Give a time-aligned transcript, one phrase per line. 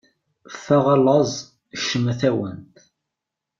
[0.59, 1.33] Ffeɣ a laẓ,
[1.79, 2.75] kcemm a tawant.